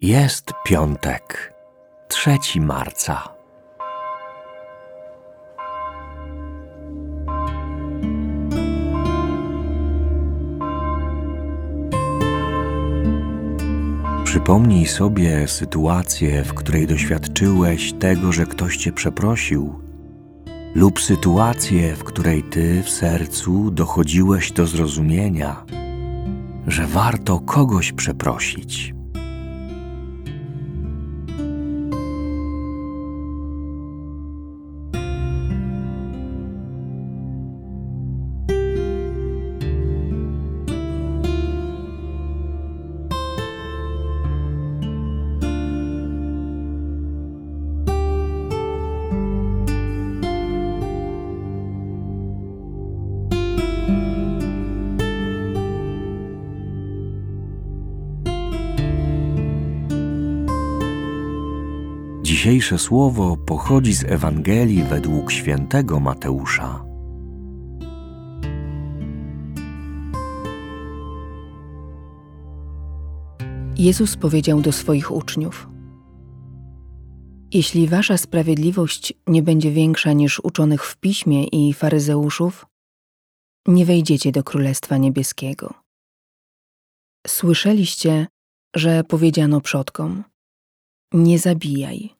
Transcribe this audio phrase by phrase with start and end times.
[0.00, 1.54] Jest piątek,
[2.08, 3.28] 3 marca.
[14.24, 19.80] Przypomnij sobie sytuację, w której doświadczyłeś tego, że ktoś cię przeprosił,
[20.74, 25.64] lub sytuację, w której ty w sercu dochodziłeś do zrozumienia,
[26.66, 28.97] że warto kogoś przeprosić.
[62.38, 66.84] Dzisiejsze słowo pochodzi z Ewangelii według świętego Mateusza.
[73.76, 75.68] Jezus powiedział do swoich uczniów:
[77.52, 82.66] Jeśli wasza sprawiedliwość nie będzie większa niż uczonych w piśmie i faryzeuszów,
[83.68, 85.74] nie wejdziecie do Królestwa Niebieskiego.
[87.26, 88.26] Słyszeliście,
[88.76, 90.24] że powiedziano przodkom:
[91.12, 92.17] Nie zabijaj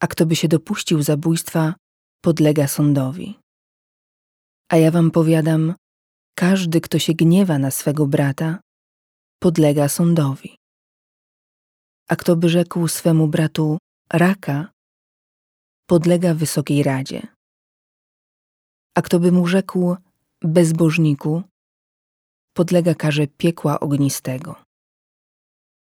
[0.00, 1.74] a kto by się dopuścił zabójstwa,
[2.20, 3.38] podlega sądowi.
[4.68, 5.74] A ja wam powiadam,
[6.34, 8.60] każdy, kto się gniewa na swego brata,
[9.40, 10.56] podlega sądowi.
[12.08, 13.78] A kto by rzekł swemu bratu
[14.12, 14.70] raka,
[15.86, 17.26] podlega wysokiej radzie.
[18.96, 19.96] A kto by mu rzekł
[20.42, 21.42] bezbożniku,
[22.52, 24.62] podlega karze piekła ognistego.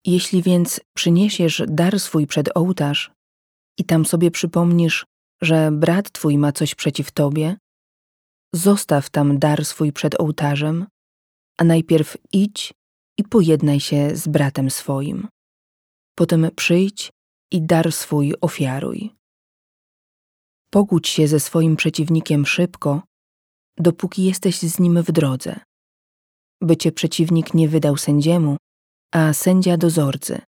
[0.04, 3.10] Jeśli więc przyniesiesz dar swój przed ołtarz,
[3.78, 5.06] i tam sobie przypomnisz,
[5.42, 7.56] że brat twój ma coś przeciw tobie,
[8.54, 10.86] zostaw tam dar swój przed ołtarzem,
[11.58, 12.72] a najpierw idź
[13.18, 15.28] i pojednaj się z bratem swoim.
[16.14, 17.10] Potem przyjdź
[17.52, 19.10] i dar swój ofiaruj.
[20.70, 23.02] Pogódź się ze swoim przeciwnikiem szybko,
[23.78, 25.60] dopóki jesteś z nim w drodze,
[26.62, 28.56] by cię przeciwnik nie wydał sędziemu,
[29.14, 30.40] a sędzia dozorcy,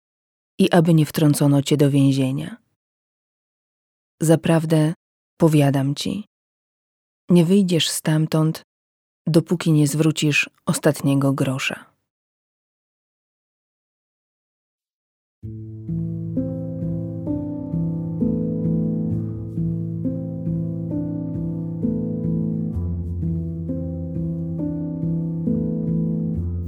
[0.59, 2.62] i aby nie wtrącono cię do więzienia.
[4.22, 4.94] Zaprawdę,
[5.38, 6.25] powiadam ci,
[7.29, 8.62] nie wyjdziesz stamtąd,
[9.28, 11.85] dopóki nie zwrócisz ostatniego grosza.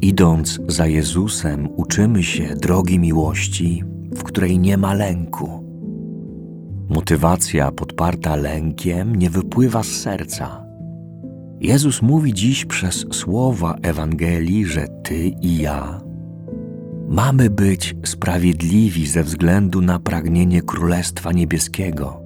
[0.02, 5.65] Idąc za Jezusem, uczymy się drogi miłości, w której nie ma lęku
[7.06, 10.66] Motywacja podparta lękiem nie wypływa z serca.
[11.60, 16.02] Jezus mówi dziś przez słowa Ewangelii, że Ty i ja
[17.08, 22.22] mamy być sprawiedliwi ze względu na pragnienie Królestwa Niebieskiego.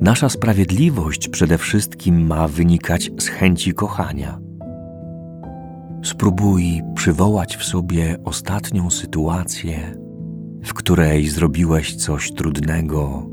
[0.00, 4.38] Nasza sprawiedliwość przede wszystkim ma wynikać z chęci kochania.
[6.04, 9.94] Spróbuj przywołać w sobie ostatnią sytuację,
[10.64, 13.26] w której zrobiłeś coś trudnego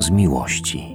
[0.00, 0.91] z miłości.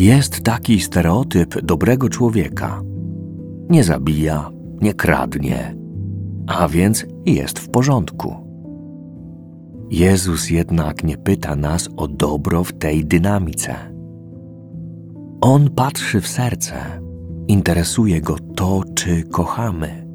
[0.00, 2.82] Jest taki stereotyp dobrego człowieka.
[3.70, 4.50] Nie zabija,
[4.80, 5.76] nie kradnie,
[6.46, 8.34] a więc jest w porządku.
[9.90, 13.74] Jezus jednak nie pyta nas o dobro w tej dynamice.
[15.40, 16.74] On patrzy w serce,
[17.48, 20.06] interesuje go to, czy kochamy.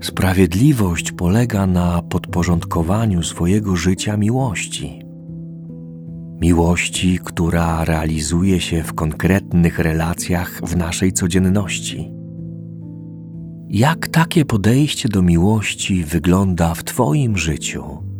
[0.00, 5.01] Sprawiedliwość polega na podporządkowaniu swojego życia miłości
[6.42, 12.10] miłości, która realizuje się w konkretnych relacjach w naszej codzienności.
[13.68, 18.11] Jak takie podejście do miłości wygląda w Twoim życiu?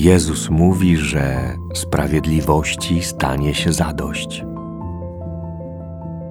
[0.00, 4.44] Jezus mówi, że sprawiedliwości stanie się zadość.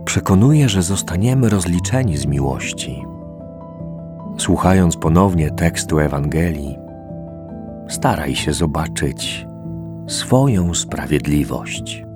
[0.05, 3.05] Przekonuje, że zostaniemy rozliczeni z miłości.
[4.37, 6.77] Słuchając ponownie tekstu Ewangelii,
[7.89, 9.47] staraj się zobaczyć
[10.07, 12.08] swoją sprawiedliwość.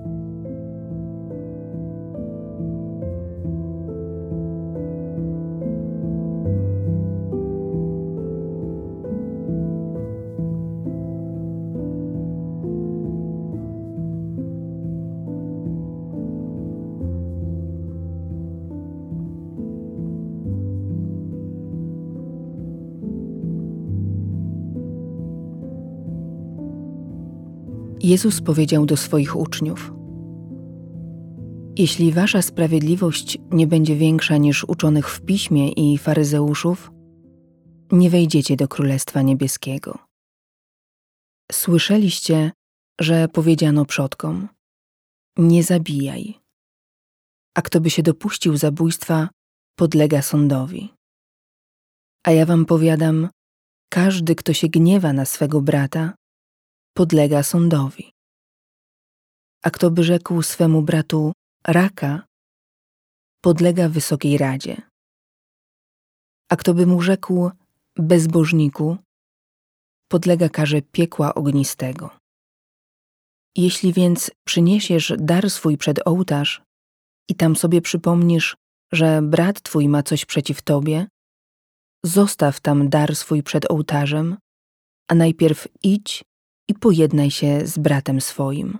[28.03, 29.93] Jezus powiedział do swoich uczniów:
[31.77, 36.91] Jeśli wasza sprawiedliwość nie będzie większa niż uczonych w piśmie i faryzeuszów,
[37.91, 39.99] nie wejdziecie do Królestwa Niebieskiego.
[41.51, 42.51] Słyszeliście,
[43.01, 44.49] że powiedziano przodkom:
[45.37, 46.33] Nie zabijaj.
[47.57, 49.29] A kto by się dopuścił zabójstwa,
[49.75, 50.93] podlega sądowi.
[52.23, 53.29] A ja wam powiadam:
[53.89, 56.13] każdy, kto się gniewa na swego brata,
[56.93, 58.11] podlega sądowi.
[59.63, 61.33] A kto by rzekł swemu bratu
[61.67, 62.25] raka,
[63.41, 64.81] podlega wysokiej radzie.
[66.49, 67.51] A kto by mu rzekł
[67.97, 68.97] bezbożniku,
[70.07, 72.09] podlega karze piekła ognistego.
[73.55, 76.61] Jeśli więc przyniesiesz dar swój przed ołtarz
[77.29, 78.57] i tam sobie przypomnisz,
[78.91, 81.07] że brat twój ma coś przeciw tobie,
[82.05, 84.37] zostaw tam dar swój przed ołtarzem,
[85.09, 86.23] a najpierw idź
[86.67, 88.79] i pojednaj się z bratem swoim.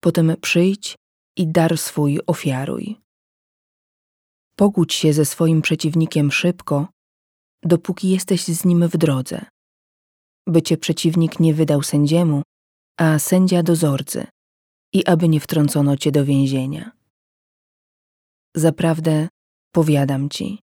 [0.00, 0.96] Potem przyjdź
[1.36, 2.96] i dar swój ofiaruj.
[4.56, 6.88] Pogódź się ze swoim przeciwnikiem szybko,
[7.62, 9.44] dopóki jesteś z nim w drodze,
[10.46, 12.42] by cię przeciwnik nie wydał sędziemu,
[12.98, 14.26] a sędzia dozorcy,
[14.92, 16.90] i aby nie wtrącono cię do więzienia.
[18.56, 19.28] Zaprawdę
[19.72, 20.58] powiadam ci,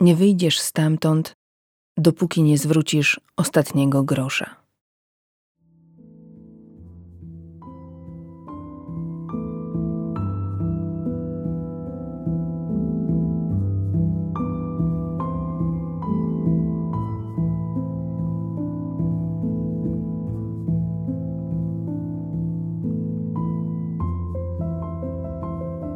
[0.00, 1.34] nie wyjdziesz stamtąd,
[1.96, 4.63] dopóki nie zwrócisz ostatniego grosza.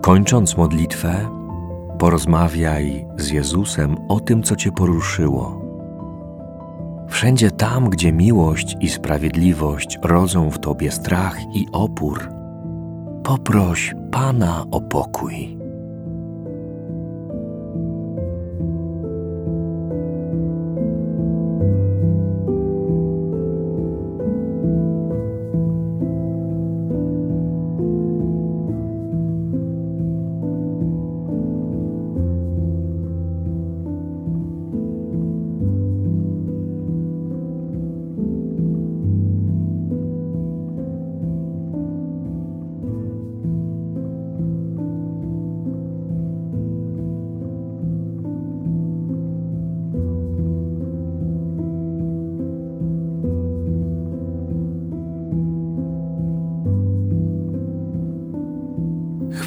[0.09, 1.29] Kończąc modlitwę,
[1.99, 5.63] porozmawiaj z Jezusem o tym, co Cię poruszyło.
[7.09, 12.29] Wszędzie tam, gdzie miłość i sprawiedliwość rodzą w Tobie strach i opór,
[13.25, 15.58] poproś Pana o pokój.